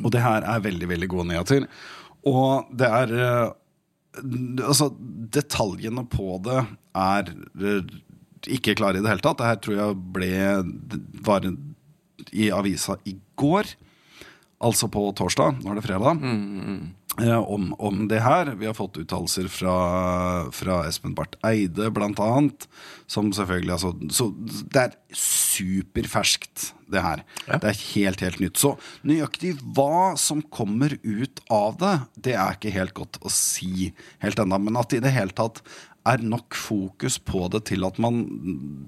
[0.00, 1.66] Og det her er veldig, veldig gode nyheter.
[2.28, 3.50] Og det er eh,
[4.12, 4.90] Altså,
[5.32, 6.58] detaljene på det
[7.00, 7.94] er eh,
[8.52, 9.38] ikke klare i det hele tatt.
[9.40, 10.28] Det her tror jeg ble
[11.24, 11.46] var
[12.32, 13.72] i avisa i går.
[14.62, 16.20] Altså på torsdag, nå er det fredag.
[16.20, 16.82] Eh,
[17.20, 18.54] om, om det her.
[18.56, 19.74] Vi har fått uttalelser fra,
[20.54, 22.68] fra Espen Barth Eide, blant annet.
[23.06, 24.30] Som selvfølgelig altså, Så
[24.72, 27.24] det er superferskt, det her.
[27.48, 28.56] Det er helt, helt nytt.
[28.60, 31.94] Så nøyaktig hva som kommer ut av det,
[32.28, 33.92] det er ikke helt godt å si
[34.24, 34.60] helt ennå.
[34.64, 35.60] Men at det i det hele tatt
[36.08, 38.22] er nok fokus på det til at man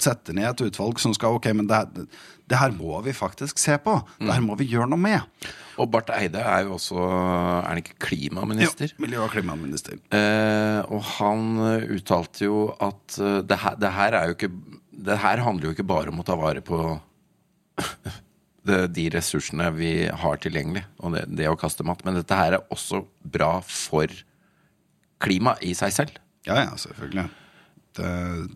[0.02, 2.08] setter ned et utvalg som skal Ok, men det her,
[2.50, 3.96] det her må vi faktisk se på.
[4.18, 5.46] Det her må vi gjøre noe med.
[5.80, 8.92] Og Barth Eide er jo også Er han ikke klimaminister?
[8.92, 9.98] Jo, miljø- og klimaminister.
[10.14, 14.52] Eh, og han eh, uttalte jo at eh, det, her, det her er jo ikke
[15.10, 16.82] Det her handler jo ikke bare om å ta vare på
[18.68, 22.56] det, de ressursene vi har tilgjengelig, og det, det å kaste mat, men dette her
[22.56, 24.10] er også bra for
[25.24, 26.20] klimaet i seg selv.
[26.46, 27.28] Ja, ja, selvfølgelig.
[27.94, 28.08] Det,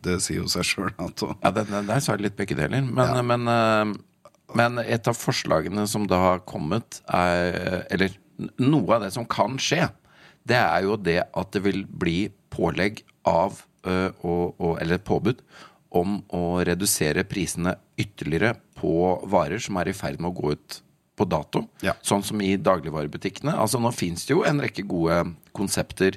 [0.03, 2.83] det sier jo seg sjøl at Ja, det, det, Der sa jeg litt begge deler.
[2.83, 3.23] Men, Ja.
[3.23, 8.17] men, eh, men et av forslagene som da har kommet, er Eller
[8.59, 9.89] noe av det som kan skje,
[10.49, 15.41] det er jo det at det vil bli pålegg av eh, og, Eller påbud
[15.91, 18.93] om å redusere prisene ytterligere på
[19.31, 20.83] varer som er i ferd med å gå ut
[21.19, 21.65] på dato.
[21.85, 21.97] Ja.
[22.07, 23.57] Sånn som i dagligvarebutikkene.
[23.59, 25.19] Altså Nå fins det jo en rekke gode
[25.59, 26.15] konsepter.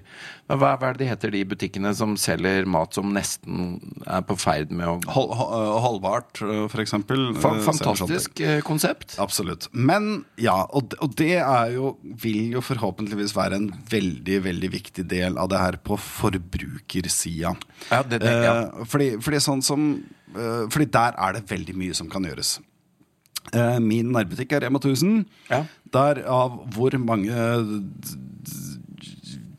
[0.48, 4.22] Men hva, hva er det de heter, de butikkene som selger mat som nesten er
[4.30, 6.94] på ferd med å Hol, hol- holdbart, f.eks.
[7.42, 9.16] Fantastisk eh, konsept.
[9.24, 9.68] Absolutt.
[9.74, 14.72] Men ja, og det, og det er jo, vil jo forhåpentligvis være en veldig, veldig
[14.78, 17.56] viktig del av det her på forbrukersida.
[17.90, 18.54] Ja, det- det- ja.
[18.62, 20.04] Eh, fordi, fordi sånn som
[20.36, 22.60] eh, Fordi der er det veldig mye som kan gjøres.
[23.54, 25.26] Eh, min nærbutikk er Rema 1000.
[25.50, 25.64] Ja.
[25.92, 27.34] Derav hvor mange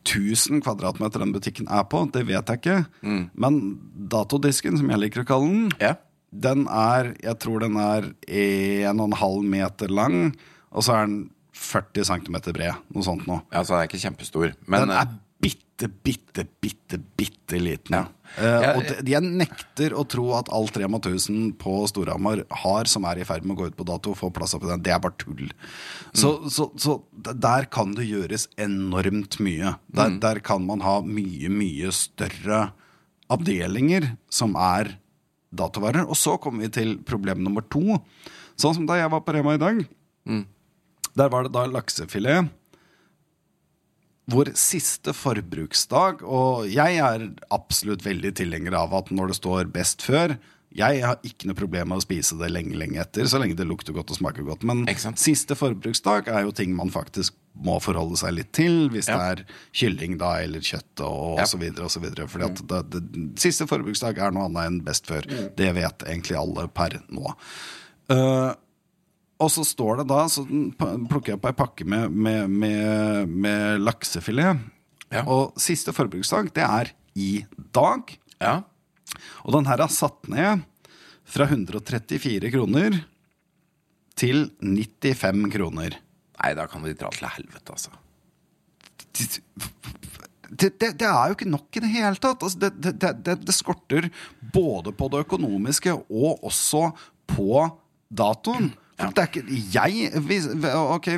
[0.08, 2.78] tusen kvadratmeter den butikken er på, det vet jeg ikke.
[3.06, 3.22] Mm.
[3.38, 3.60] Men
[4.12, 5.94] datodisken, som jeg liker å kalle den, Ja.
[6.32, 10.34] den er Jeg tror den er 1,5 meter lang,
[10.72, 12.74] og så er den 40 cm bred.
[12.94, 13.42] Noe sånt noe.
[13.52, 15.08] så den er ikke kjempestor, men Den eh, er
[15.88, 17.96] bitte, bitte, bitte, bitte liten.
[17.96, 18.04] Ja.
[18.32, 23.04] Uh, og de, jeg nekter å tro at alt Rema 1000 på Storhamar har, som
[23.08, 24.84] er i ferd med å gå ut på dato, får plass opp i den.
[24.84, 25.50] Det er bare tull.
[26.16, 29.74] Så, så, så der kan det gjøres enormt mye.
[29.92, 32.70] Der, der kan man ha mye, mye større
[33.32, 34.94] avdelinger som er
[35.52, 36.08] datovarer.
[36.08, 38.00] Og så kommer vi til problem nummer to.
[38.60, 39.84] Sånn som da jeg var på Rema i dag.
[41.18, 42.52] Der var det da laksefilet
[44.30, 50.04] hvor siste forbruksdag Og jeg er absolutt veldig tilhenger av at når det står best
[50.06, 50.36] før
[50.72, 53.66] Jeg har ikke noe problem med å spise det lenge lenge etter, så lenge det
[53.68, 54.62] lukter godt og smaker godt.
[54.64, 54.86] Men
[55.20, 59.18] siste forbruksdag er jo ting man faktisk må forholde seg litt til hvis Ja.
[59.18, 59.44] det er
[59.76, 61.44] kylling da, eller kjøtt og, Ja.
[61.44, 61.50] osv.
[61.52, 62.26] så videre og så videre.
[62.26, 63.02] Fordi at det, det,
[63.42, 65.28] siste forbruksdag er noe annet enn best før.
[65.28, 67.34] Det vet egentlig alle per nå.
[68.08, 68.54] Eh,
[69.42, 70.44] og så står det da, så
[70.78, 74.60] plukker jeg opp ei pakke med, med, med, med laksefilet.
[75.12, 75.24] Ja.
[75.28, 77.32] Og siste forbruksdag, det er i
[77.74, 78.14] dag.
[78.40, 78.60] Ja.
[79.44, 80.62] Og den her er satt ned
[81.32, 83.02] fra 134 kroner
[84.18, 85.98] til 95 kroner.
[86.42, 87.92] Nei, da kan de dra til helvete, altså.
[90.52, 92.42] Det, det, det er jo ikke nok i det hele tatt.
[92.44, 94.08] Altså, det, det, det, det, det skorter
[94.52, 96.90] både på det økonomiske og også
[97.32, 97.64] på
[98.12, 98.72] datoen.
[99.10, 100.46] Det er ikke jeg hvis,
[100.78, 101.08] ok,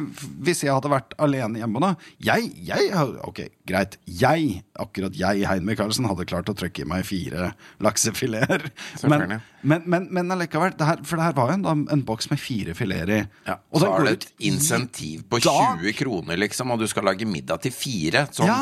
[0.47, 1.90] hvis jeg hadde vært alene hjemme da
[2.25, 2.90] Jeg, jeg
[3.27, 3.99] Ok, greit.
[4.09, 7.51] Jeg, akkurat jeg, Hein Michaelsen, hadde klart å trykke i meg fire
[7.85, 8.68] laksefileter.
[9.11, 12.31] Men, men, men, men allikevel, det her, for det her var jo en, en boks
[12.33, 13.20] med fire fileter i.
[13.49, 13.59] Ja.
[13.73, 15.81] Og så har du et insentiv på dag.
[15.83, 18.27] 20 kroner, liksom, og du skal lage middag til fire.
[18.35, 18.61] Sånn Ja.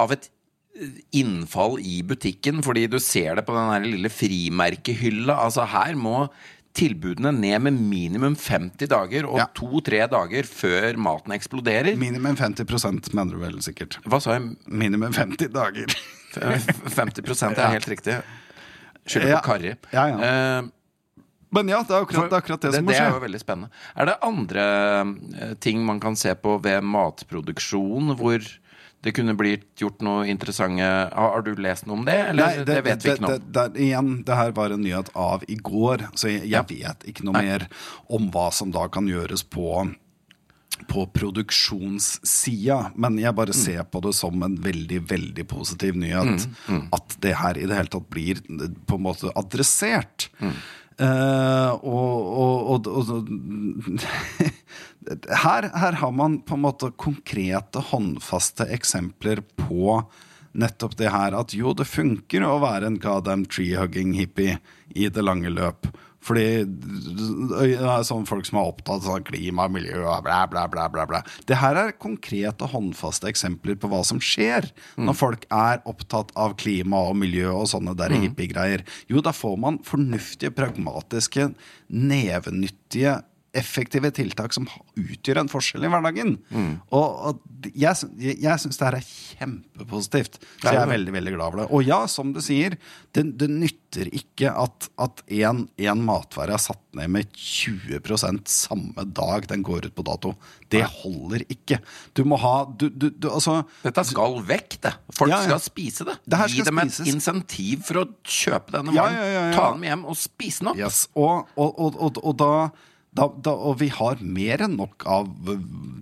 [0.00, 0.26] av et
[0.80, 5.36] eh, innfall i butikken, fordi du ser det på den lille frimerkehylla.
[5.44, 6.28] Altså, her må
[6.74, 9.46] tilbudene ned med minimum 50 dager, og Ja.
[9.54, 11.94] to-tre dager før maten eksploderer.
[11.96, 13.98] Minimum 50% mener du vel sikkert.
[14.04, 14.56] Hva sa jeg?
[14.66, 15.86] Minimum 50 dager.
[16.34, 18.16] 50 er helt riktig.
[19.06, 19.40] Skylder Ja.
[19.40, 19.74] på Kari.
[19.92, 20.16] Ja, ja.
[20.62, 20.68] Uh,
[21.54, 23.06] Men ja, det er akkurat det, er akkurat det, som må det skje.
[23.06, 23.70] er jo veldig spennende.
[23.96, 24.64] Er det andre
[25.38, 28.40] eh, ting man kan se på ved matproduksjon hvor
[29.04, 33.04] det kunne blitt gjort noe interessante Har, du lest noe om det, eller det, vet
[33.04, 33.42] vi ikke noe om?
[33.44, 37.04] det, det, igjen, det her var en nyhet av i går, så jeg, jeg vet
[37.12, 37.66] ikke noe mer
[38.08, 39.84] om hva som da kan gjøres på
[40.90, 43.36] på produksjonssida, men jeg Mm.
[43.36, 46.48] bare ser på det som en veldig, veldig positiv nyhet.
[46.68, 48.40] Mm, At det her i det hele tatt blir
[48.86, 50.28] på en måte adressert.
[50.40, 50.50] Mm.
[50.98, 53.28] Eh, og, og, og, og
[55.42, 60.00] her, her har man på en måte konkrete, håndfaste eksempler på
[60.54, 64.58] nettopp det her at jo, det funker å være en goddamn tree-hugging hippie
[64.94, 65.88] i det lange løp.
[66.24, 70.86] Fordi det er sånn folk som er opptatt av klima, miljø og bla, bla, bla,
[70.88, 71.20] bla, bla.
[71.44, 76.56] Det her er konkrete, håndfaste eksempler på hva som skjer når folk er opptatt av
[76.60, 78.86] klima og miljø og sånne der hippiegreier.
[79.10, 81.50] Jo, da får man fornuftige, pragmatiske,
[81.92, 83.18] nevenyttige
[83.54, 84.66] effektive tiltak som
[84.98, 86.34] utgjør en forskjell i hverdagen.
[86.90, 90.38] Og, og jeg, jeg, syns det her er kjempepositivt.
[90.62, 91.68] Så jeg er veldig veldig glad for det.
[91.74, 92.76] Og ja, som du sier,
[93.16, 94.88] det, det nytter ikke at,
[95.28, 100.06] én en, en matvare er satt ned med 20% samme dag den går ut på
[100.06, 100.34] dato.
[100.70, 101.78] Det holder ikke.
[102.16, 104.94] Du må ha du, du, du, altså, Dette skal vekk, det.
[105.14, 105.48] Folk Ja, ja.
[105.54, 106.18] skal spise det.
[106.26, 107.12] Det Gi dem et spises.
[107.14, 109.16] insentiv for å kjøpe denne varen.
[109.34, 109.44] ja.
[109.54, 110.80] Ta den med hjem og spise den opp.
[110.82, 112.50] Yes, og, og, og, og da,
[113.14, 115.30] da, da Og vi har mer enn nok av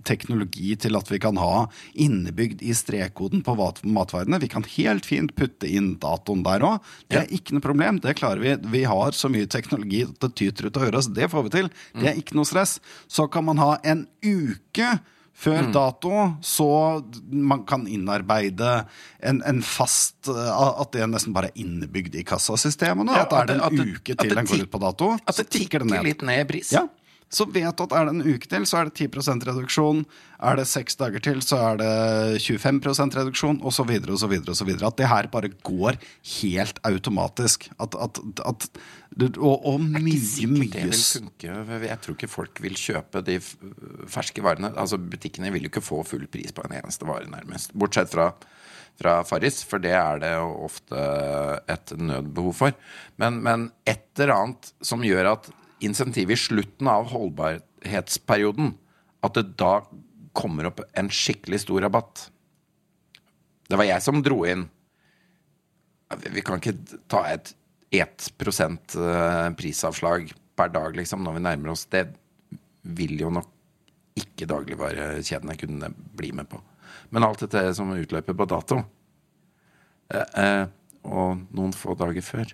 [0.07, 4.41] teknologi til at vi kan ha innebygd i strekkoden på matvarene.
[4.41, 6.91] Vi kan helt fint putte inn datoen der òg.
[7.11, 8.01] Det er ikke noe problem.
[8.03, 8.55] Det klarer vi.
[8.73, 11.57] Vi har så mye teknologi at det tyter ut av øret, så det får vi
[11.59, 11.73] til.
[12.01, 12.79] Det er ikke noe stress.
[13.07, 14.95] Så kan man ha en uke
[15.33, 16.67] før dato, så
[17.33, 18.83] man kan innarbeide
[19.19, 23.15] en, en fast øh, At det nesten bare er innebygd i kassasystemene.
[23.17, 25.13] Ja, at det er det en uke til den går ut på dato.
[25.25, 26.73] At det tikker litt ned i pris.
[26.75, 26.85] Ja,
[27.33, 30.03] så vet du at er det en uke til, så er det 10% reduksjon.
[30.43, 31.93] Er det seks dager til, så er det
[32.43, 34.35] 25% reduksjon, osv., osv.
[34.53, 34.71] osv.
[34.75, 35.97] At det her bare går
[36.35, 37.69] helt automatisk.
[37.81, 38.67] At, at, at
[39.37, 41.55] Og, og mye, mye, det vil funke.
[41.87, 43.39] Jeg tror ikke folk vil kjøpe de
[44.09, 44.73] ferske varene.
[44.77, 47.73] Altså Butikkene vil jo ikke få full pris på en eneste vare, nærmest.
[47.73, 48.29] Bortsett fra,
[49.01, 51.09] fra Farris, for det er det ofte
[51.65, 52.77] et nødbehov for.
[53.21, 58.73] Men, men et eller annet som gjør at insentivet i slutten av holdbarhetsperioden
[59.23, 59.81] At det da
[60.33, 62.23] kommer opp en skikkelig stor rabatt.
[63.69, 64.65] Det var jeg som dro inn
[66.33, 66.75] vi kan ikke
[67.11, 67.53] ta et
[67.93, 68.29] 1
[68.97, 71.85] eh, prisavslag per dag, liksom, når vi nærmer oss.
[71.85, 72.07] Det
[72.81, 73.49] vil jo nok
[74.19, 76.59] ikke dagligvarekjedene kunne bli med på.
[77.13, 78.81] Men alt dette som utløper på dato,
[80.13, 80.65] eh, eh,
[81.03, 82.53] og noen få dager før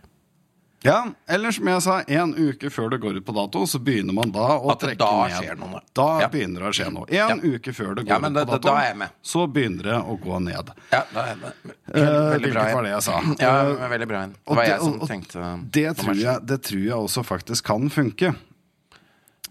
[0.82, 4.13] Ja, eller som jeg sa, en uke før det går ut på dato, så begynner
[4.15, 5.36] man da å At trekke da ned.
[5.44, 5.82] skjer noe.
[5.94, 6.28] Da Ja.
[6.30, 7.06] begynner det å skje noe.
[7.12, 9.10] En uke før det går Ja, men ut på dato, da med.
[9.22, 10.72] så begynner det å gå ned.
[10.94, 11.54] Ja, da er det
[11.94, 12.63] Eh, veldig bra.
[12.73, 13.19] var det jeg sa?
[13.40, 14.21] Ja, Eh, veldig bra.
[14.27, 17.90] Det var det- jeg som tenkte Det tror, jeg, det tror jeg også faktisk kan
[17.90, 18.36] funke.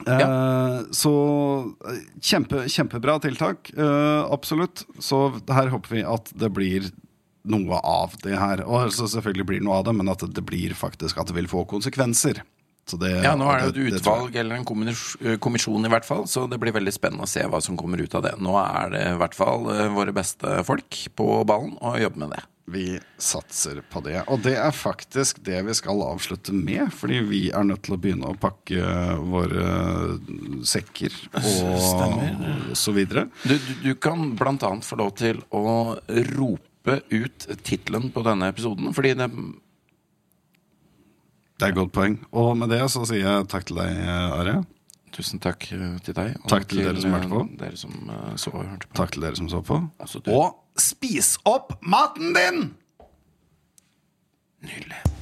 [0.07, 0.13] Ja.
[0.21, 3.71] Eh, så eh, kjempe, kjempebra tiltak.
[3.77, 4.85] eh, absolutt.
[5.01, 6.91] Så her håper vi at det blir
[7.53, 8.63] noe av det her.
[8.67, 11.37] Og altså selvfølgelig blir det noe av det, men at det blir faktisk at det
[11.39, 12.43] vil få konsekvenser.
[12.89, 16.09] Så det, Ja, nå er det det et det utvalg eller en kommisjon i hvert
[16.09, 18.37] fall, så det blir veldig spennende å se hva som kommer ut av det.
[18.41, 22.47] Nå er det i hvert fall våre beste folk på ballen og jobber med det.
[22.69, 24.19] Vi satser på det.
[24.29, 28.01] Og det er faktisk det vi skal avslutte med, fordi vi er nødt til å
[28.01, 28.83] begynne å pakke
[29.25, 29.71] våre
[30.69, 33.29] sekker og så videre.
[33.45, 35.97] Du, du, du kan blant annet få lov til å
[36.35, 39.31] rope klippe ut tittelen på denne episoden, fordi det
[41.59, 42.21] Det er et godt poeng.
[42.31, 44.61] Og med det så sier jeg takk til deg, Are.
[45.11, 46.37] Tusen takk eh, til deg.
[46.45, 47.41] Og takk til, til dere som hørte på.
[47.43, 48.95] Eh, dere som eh, så og hørte på.
[48.95, 49.81] Takk til dere som så på.
[50.37, 52.69] Og spis opp maten din!
[54.63, 55.18] Nydelig.